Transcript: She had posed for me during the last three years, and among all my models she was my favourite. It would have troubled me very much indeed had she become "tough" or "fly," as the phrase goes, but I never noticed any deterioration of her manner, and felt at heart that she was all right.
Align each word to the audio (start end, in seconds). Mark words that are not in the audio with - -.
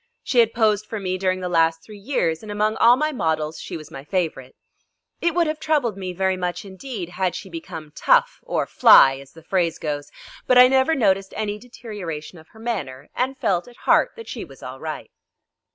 She 0.23 0.39
had 0.39 0.51
posed 0.55 0.87
for 0.87 0.99
me 0.99 1.19
during 1.19 1.41
the 1.41 1.47
last 1.47 1.83
three 1.83 1.99
years, 1.99 2.41
and 2.41 2.51
among 2.51 2.75
all 2.77 2.95
my 2.95 3.11
models 3.11 3.59
she 3.59 3.77
was 3.77 3.91
my 3.91 4.03
favourite. 4.03 4.55
It 5.21 5.35
would 5.35 5.45
have 5.45 5.59
troubled 5.59 5.95
me 5.95 6.11
very 6.11 6.35
much 6.35 6.65
indeed 6.65 7.09
had 7.09 7.35
she 7.35 7.51
become 7.51 7.93
"tough" 7.95 8.39
or 8.41 8.65
"fly," 8.65 9.17
as 9.19 9.33
the 9.33 9.43
phrase 9.43 9.77
goes, 9.77 10.09
but 10.47 10.57
I 10.57 10.67
never 10.67 10.95
noticed 10.95 11.35
any 11.37 11.59
deterioration 11.59 12.39
of 12.39 12.47
her 12.47 12.59
manner, 12.59 13.11
and 13.13 13.37
felt 13.37 13.67
at 13.67 13.77
heart 13.77 14.13
that 14.15 14.27
she 14.27 14.43
was 14.43 14.63
all 14.63 14.79
right. 14.79 15.11